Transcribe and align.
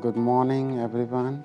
Good 0.00 0.16
morning, 0.16 0.80
everyone. 0.80 1.44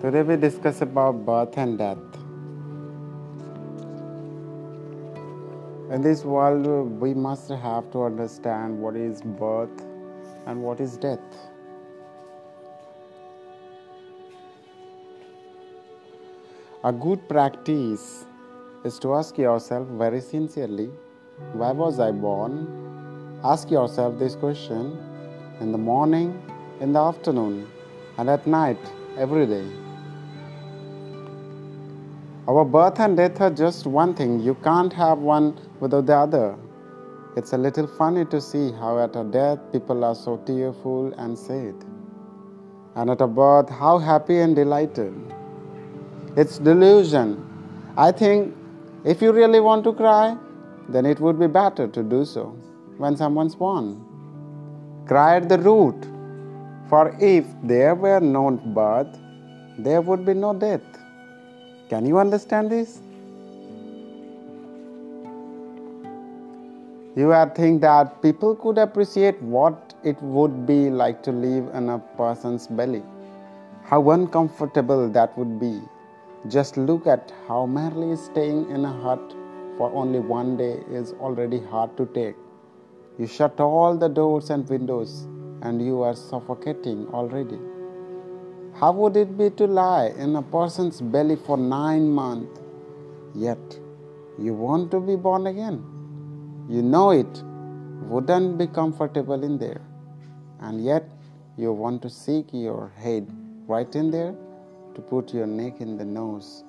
Today 0.00 0.22
we 0.22 0.36
discuss 0.36 0.80
about 0.80 1.24
birth 1.26 1.56
and 1.58 1.78
death. 1.78 1.98
In 5.92 6.00
this 6.00 6.24
world, 6.24 6.66
we 7.00 7.12
must 7.14 7.50
have 7.50 7.92
to 7.92 8.04
understand 8.04 8.80
what 8.80 8.96
is 8.96 9.22
birth 9.22 9.84
and 10.46 10.62
what 10.62 10.80
is 10.80 10.96
death. 10.96 11.20
A 16.82 16.92
good 16.92 17.28
practice 17.28 18.24
is 18.84 18.98
to 19.00 19.14
ask 19.14 19.36
yourself 19.36 19.86
very 19.88 20.20
sincerely 20.20 20.90
why 21.52 21.72
was 21.72 22.00
I 22.00 22.12
born? 22.12 23.40
Ask 23.44 23.70
yourself 23.70 24.18
this 24.18 24.34
question 24.34 24.98
in 25.60 25.70
the 25.70 25.78
morning, 25.78 26.42
in 26.80 26.92
the 26.92 27.00
afternoon, 27.00 27.68
and 28.16 28.30
at 28.30 28.46
night 28.46 28.78
every 29.18 29.46
day. 29.46 29.66
Our 32.48 32.64
birth 32.64 33.00
and 33.00 33.16
death 33.16 33.40
are 33.40 33.50
just 33.50 33.86
one 33.86 34.14
thing. 34.14 34.40
You 34.40 34.54
can't 34.62 34.92
have 34.92 35.18
one 35.18 35.58
without 35.80 36.06
the 36.06 36.16
other. 36.16 36.56
It's 37.36 37.52
a 37.52 37.58
little 37.58 37.86
funny 37.86 38.24
to 38.26 38.40
see 38.40 38.72
how 38.72 38.98
at 38.98 39.14
a 39.14 39.24
death 39.24 39.58
people 39.72 40.04
are 40.04 40.14
so 40.14 40.38
tearful 40.38 41.12
and 41.18 41.38
sad, 41.38 41.74
and 42.94 43.10
at 43.10 43.20
a 43.20 43.26
birth 43.26 43.68
how 43.68 43.98
happy 43.98 44.38
and 44.38 44.56
delighted. 44.56 45.12
It's 46.34 46.58
delusion. 46.58 47.44
I 47.98 48.12
think 48.12 48.54
if 49.04 49.20
you 49.20 49.32
really 49.32 49.60
want 49.60 49.84
to 49.84 49.92
cry, 49.92 50.36
then 50.88 51.06
it 51.06 51.20
would 51.20 51.38
be 51.38 51.46
better 51.46 51.86
to 51.88 52.02
do 52.02 52.24
so 52.24 52.44
when 52.98 53.16
someone's 53.16 53.54
born. 53.54 54.04
Cry 55.06 55.36
at 55.36 55.48
the 55.48 55.58
root, 55.58 55.96
for 56.88 57.16
if 57.20 57.44
there 57.62 57.94
were 57.94 58.20
no 58.20 58.50
birth, 58.50 59.18
there 59.78 60.00
would 60.00 60.24
be 60.24 60.34
no 60.34 60.52
death. 60.54 60.82
Can 61.88 62.06
you 62.06 62.18
understand 62.18 62.70
this? 62.70 63.00
You 67.14 67.32
are 67.32 67.48
think 67.48 67.80
that 67.80 68.20
people 68.20 68.54
could 68.54 68.78
appreciate 68.78 69.40
what 69.40 69.94
it 70.04 70.20
would 70.22 70.66
be 70.66 70.90
like 70.90 71.22
to 71.22 71.32
live 71.32 71.74
in 71.74 71.88
a 71.88 71.98
person's 71.98 72.66
belly. 72.66 73.02
How 73.84 74.10
uncomfortable 74.10 75.08
that 75.08 75.36
would 75.38 75.58
be. 75.58 75.80
Just 76.48 76.76
look 76.76 77.06
at 77.06 77.32
how 77.48 77.64
merely 77.66 78.16
staying 78.16 78.70
in 78.70 78.84
a 78.84 78.92
hut 78.92 79.34
for 79.76 79.92
only 79.94 80.20
one 80.20 80.56
day 80.56 80.82
is 80.90 81.12
already 81.14 81.60
hard 81.60 81.96
to 81.96 82.06
take. 82.06 82.36
You 83.18 83.26
shut 83.26 83.60
all 83.60 83.96
the 83.96 84.08
doors 84.08 84.50
and 84.50 84.68
windows 84.68 85.26
and 85.62 85.84
you 85.84 86.02
are 86.02 86.14
suffocating 86.14 87.06
already. 87.08 87.58
How 88.74 88.92
would 88.92 89.16
it 89.16 89.38
be 89.38 89.50
to 89.50 89.66
lie 89.66 90.12
in 90.18 90.36
a 90.36 90.42
person's 90.42 91.00
belly 91.00 91.36
for 91.36 91.56
nine 91.56 92.08
months? 92.10 92.60
Yet 93.34 93.78
you 94.38 94.52
want 94.52 94.90
to 94.90 95.00
be 95.00 95.16
born 95.16 95.46
again. 95.46 95.84
You 96.68 96.82
know 96.82 97.10
it 97.10 97.42
wouldn't 98.02 98.58
be 98.58 98.66
comfortable 98.66 99.42
in 99.42 99.58
there. 99.58 99.80
And 100.60 100.84
yet 100.84 101.08
you 101.56 101.72
want 101.72 102.02
to 102.02 102.10
seek 102.10 102.52
your 102.52 102.92
head 102.96 103.30
right 103.66 103.94
in 103.94 104.10
there 104.10 104.34
to 104.94 105.00
put 105.00 105.32
your 105.32 105.46
neck 105.46 105.80
in 105.80 105.96
the 105.96 106.04
nose 106.04 106.64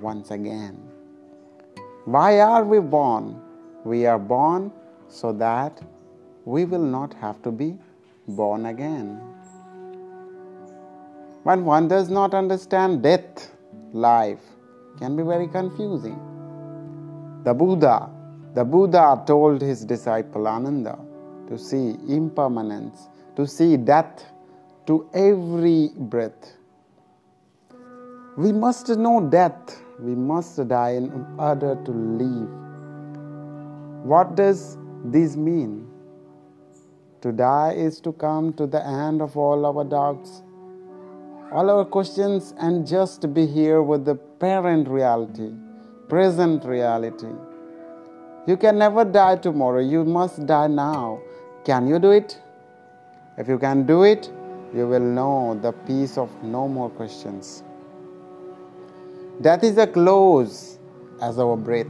once 0.00 0.30
again. 0.30 0.80
Why 2.06 2.40
are 2.40 2.64
we 2.64 2.80
born? 2.80 3.40
We 3.84 4.06
are 4.06 4.18
born 4.18 4.72
so 5.08 5.32
that 5.32 5.80
we 6.44 6.64
will 6.64 6.84
not 6.84 7.12
have 7.14 7.42
to 7.42 7.50
be 7.50 7.76
born 8.26 8.66
again. 8.66 9.20
When 11.42 11.64
one 11.64 11.88
does 11.88 12.08
not 12.08 12.34
understand 12.34 13.02
death, 13.02 13.50
life 13.92 14.40
can 14.98 15.16
be 15.16 15.22
very 15.22 15.46
confusing. 15.46 16.18
The 17.44 17.54
Buddha, 17.54 18.10
the 18.54 18.64
Buddha 18.64 19.22
told 19.26 19.60
his 19.60 19.84
disciple 19.84 20.46
Ananda 20.46 20.98
to 21.48 21.58
see 21.58 21.96
impermanence, 22.08 23.08
to 23.36 23.46
see 23.46 23.76
death 23.76 24.24
to 24.86 25.08
every 25.12 25.90
breath. 25.96 26.56
We 28.40 28.52
must 28.52 28.88
know 28.88 29.20
death, 29.20 29.82
we 29.98 30.14
must 30.14 30.66
die 30.68 30.92
in 30.92 31.26
order 31.38 31.74
to 31.84 31.90
live. 31.92 32.50
What 34.04 34.34
does 34.34 34.78
this 35.04 35.36
mean? 35.36 35.86
To 37.20 37.32
die 37.32 37.72
is 37.72 38.00
to 38.00 38.12
come 38.12 38.52
to 38.54 38.66
the 38.66 38.84
end 38.86 39.20
of 39.20 39.36
all 39.36 39.66
our 39.66 39.84
doubts 39.84 40.42
all 41.52 41.68
our 41.68 41.84
questions 41.84 42.54
and 42.58 42.86
just 42.86 43.34
be 43.34 43.44
here 43.44 43.82
with 43.82 44.04
the 44.04 44.14
parent 44.14 44.88
reality, 44.88 45.52
present 46.08 46.64
reality. 46.64 47.32
You 48.46 48.56
can 48.56 48.78
never 48.78 49.04
die 49.04 49.36
tomorrow, 49.36 49.80
you 49.80 50.04
must 50.04 50.46
die 50.46 50.68
now. 50.68 51.20
Can 51.64 51.88
you 51.88 51.98
do 51.98 52.12
it? 52.12 52.40
If 53.36 53.48
you 53.48 53.58
can 53.58 53.84
do 53.84 54.04
it, 54.04 54.30
you 54.72 54.86
will 54.86 55.00
know 55.00 55.58
the 55.60 55.72
peace 55.72 56.16
of 56.16 56.30
no 56.42 56.68
more 56.68 56.90
questions. 56.90 57.64
Death 59.40 59.64
is 59.64 59.78
as 59.78 59.90
close 59.90 60.78
as 61.22 61.38
our 61.38 61.56
breath. 61.56 61.86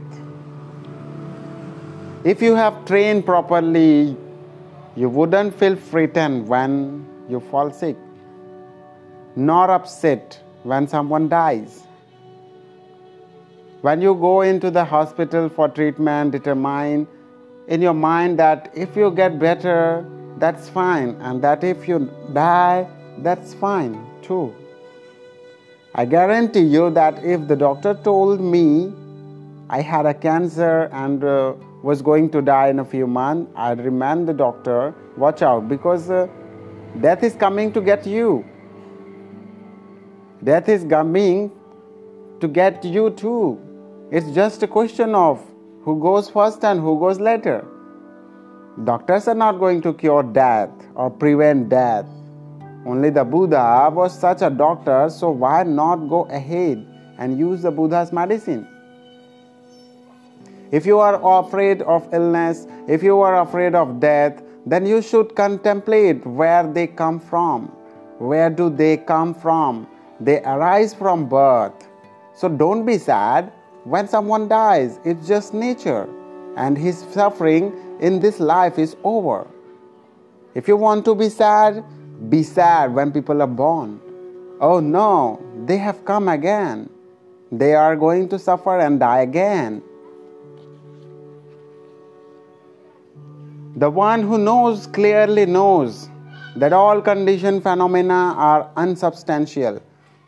If 2.23 2.41
you 2.41 2.55
have 2.55 2.85
trained 2.85 3.25
properly, 3.25 4.15
you 4.95 5.09
wouldn't 5.09 5.55
feel 5.55 5.75
frightened 5.75 6.47
when 6.47 7.05
you 7.29 7.39
fall 7.39 7.71
sick 7.71 7.97
nor 9.35 9.71
upset 9.71 10.39
when 10.63 10.87
someone 10.87 11.29
dies. 11.29 11.87
When 13.81 14.01
you 14.01 14.13
go 14.13 14.41
into 14.41 14.69
the 14.69 14.85
hospital 14.85 15.49
for 15.49 15.67
treatment, 15.67 16.31
determine 16.31 17.07
in 17.67 17.81
your 17.81 17.93
mind 17.93 18.37
that 18.39 18.71
if 18.75 18.95
you 18.95 19.11
get 19.11 19.39
better, 19.39 20.05
that's 20.37 20.69
fine, 20.69 21.17
and 21.21 21.41
that 21.41 21.63
if 21.63 21.87
you 21.87 22.11
die, 22.33 22.87
that's 23.19 23.53
fine 23.53 24.05
too. 24.21 24.53
I 25.93 26.05
guarantee 26.05 26.61
you 26.61 26.89
that 26.91 27.21
if 27.21 27.49
the 27.49 27.55
doctor 27.55 27.93
told 27.93 28.39
me 28.39 28.93
I 29.69 29.81
had 29.81 30.05
a 30.05 30.13
cancer 30.13 30.89
and 30.93 31.21
uh, 31.21 31.53
was 31.83 32.01
going 32.01 32.29
to 32.29 32.41
die 32.41 32.69
in 32.69 32.79
a 32.79 32.85
few 32.85 33.07
months, 33.07 33.51
I'd 33.57 33.83
remind 33.83 34.25
the 34.27 34.33
doctor, 34.33 34.95
watch 35.17 35.41
out 35.41 35.67
because 35.67 36.09
uh, 36.09 36.27
death 37.01 37.23
is 37.23 37.35
coming 37.35 37.73
to 37.73 37.81
get 37.81 38.07
you. 38.07 38.45
Death 40.41 40.69
is 40.69 40.85
coming 40.85 41.51
to 42.39 42.47
get 42.47 42.85
you 42.85 43.09
too. 43.09 43.59
It's 44.11 44.31
just 44.31 44.63
a 44.63 44.67
question 44.67 45.13
of 45.13 45.45
who 45.83 45.99
goes 45.99 46.29
first 46.29 46.63
and 46.63 46.79
who 46.79 46.97
goes 46.99 47.19
later. 47.19 47.67
Doctors 48.85 49.27
are 49.27 49.35
not 49.35 49.59
going 49.59 49.81
to 49.81 49.93
cure 49.93 50.23
death 50.23 50.69
or 50.95 51.09
prevent 51.09 51.67
death. 51.67 52.05
Only 52.85 53.11
the 53.11 53.23
Buddha 53.23 53.89
was 53.93 54.17
such 54.17 54.41
a 54.41 54.49
doctor, 54.49 55.09
so 55.09 55.29
why 55.29 55.63
not 55.63 56.07
go 56.09 56.23
ahead 56.25 56.85
and 57.19 57.37
use 57.37 57.61
the 57.61 57.71
Buddha's 57.71 58.11
medicine? 58.11 58.67
If 60.71 60.85
you 60.85 60.99
are 60.99 61.19
afraid 61.39 61.81
of 61.83 62.11
illness, 62.13 62.65
if 62.87 63.03
you 63.03 63.19
are 63.19 63.41
afraid 63.41 63.75
of 63.75 63.99
death, 63.99 64.41
then 64.65 64.85
you 64.85 65.01
should 65.01 65.35
contemplate 65.35 66.25
where 66.25 66.65
they 66.65 66.87
come 66.87 67.19
from. 67.19 67.67
Where 68.19 68.49
do 68.49 68.69
they 68.69 68.97
come 68.97 69.33
from? 69.33 69.87
They 70.19 70.41
arise 70.43 70.93
from 70.93 71.27
birth. 71.27 71.87
So 72.33 72.47
don't 72.47 72.85
be 72.85 72.97
sad 72.97 73.51
when 73.83 74.07
someone 74.07 74.47
dies. 74.47 74.99
It's 75.03 75.27
just 75.27 75.53
nature. 75.53 76.07
And 76.55 76.77
his 76.77 76.99
suffering 77.11 77.73
in 77.99 78.19
this 78.19 78.39
life 78.39 78.79
is 78.79 78.95
over. 79.03 79.47
If 80.55 80.67
you 80.67 80.77
want 80.77 81.05
to 81.05 81.15
be 81.15 81.29
sad, 81.29 81.83
be 82.29 82.43
sad 82.43 82.93
when 82.93 83.11
people 83.11 83.41
are 83.41 83.47
born. 83.47 83.99
Oh 84.59 84.79
no, 84.79 85.41
they 85.65 85.77
have 85.77 86.03
come 86.05 86.27
again. 86.27 86.89
They 87.51 87.73
are 87.73 87.95
going 87.95 88.29
to 88.29 88.39
suffer 88.39 88.79
and 88.79 88.99
die 88.99 89.21
again. 89.21 89.81
The 93.75 93.89
one 93.89 94.21
who 94.21 94.37
knows 94.37 94.87
clearly 94.87 95.45
knows 95.45 96.09
that 96.55 96.73
all 96.73 97.01
conditioned 97.01 97.63
phenomena 97.63 98.35
are 98.37 98.69
unsubstantial 98.75 99.81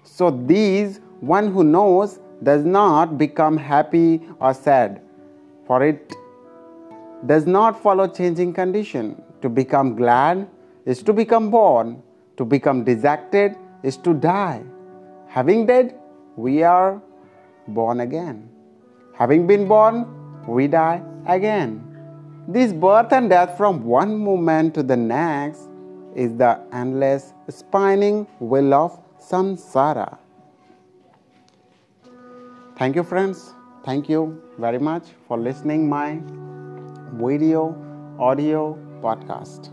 so 0.04 0.30
these 0.30 1.00
one 1.22 1.51
who 1.51 1.63
knows 1.63 2.19
does 2.44 2.66
not 2.66 3.18
become 3.18 3.57
happy 3.57 4.22
or 4.39 4.54
sad, 4.54 5.01
for 5.66 5.81
it 5.81 6.13
does 7.25 7.48
not 7.48 7.81
follow 7.81 8.07
changing 8.07 8.54
condition. 8.54 9.22
To 9.42 9.50
become 9.50 9.96
glad 9.96 10.48
is 10.85 11.01
to 11.03 11.13
become 11.13 11.50
born, 11.50 12.01
to 12.38 12.45
become 12.45 12.83
dejected 12.83 13.56
is 13.83 13.97
to 13.97 14.13
die. 14.13 14.63
Having 15.27 15.65
died, 15.68 15.95
we 16.35 16.63
are 16.63 17.01
born 17.68 18.01
again. 18.01 18.50
Having 19.15 19.47
been 19.47 19.68
born, 19.68 20.06
we 20.47 20.68
die 20.68 21.01
again. 21.27 21.81
This 22.47 22.74
birth 22.74 23.13
and 23.13 23.30
death 23.30 23.56
from 23.57 23.83
one 23.83 24.18
moment 24.18 24.74
to 24.75 24.83
the 24.83 24.97
next 24.97 25.69
is 26.15 26.35
the 26.35 26.59
endless 26.74 27.33
spinning 27.50 28.27
wheel 28.39 28.74
of 28.74 29.00
samsara. 29.19 30.18
Thank 32.77 32.95
you 32.95 33.03
friends. 33.03 33.53
Thank 33.86 34.09
you 34.09 34.41
very 34.57 34.79
much 34.79 35.03
for 35.27 35.38
listening 35.38 35.88
my 35.88 36.19
video 37.19 37.75
audio 38.19 38.77
podcast. 39.01 39.73